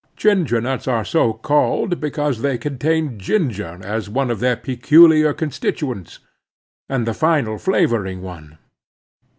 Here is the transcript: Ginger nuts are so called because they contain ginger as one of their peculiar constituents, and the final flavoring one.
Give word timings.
Ginger 0.15 0.59
nuts 0.61 0.87
are 0.87 1.05
so 1.05 1.31
called 1.31 1.99
because 1.99 2.41
they 2.41 2.57
contain 2.57 3.19
ginger 3.19 3.79
as 3.83 4.09
one 4.09 4.31
of 4.31 4.39
their 4.39 4.55
peculiar 4.57 5.31
constituents, 5.31 6.17
and 6.89 7.05
the 7.05 7.13
final 7.13 7.59
flavoring 7.59 8.23
one. 8.23 8.57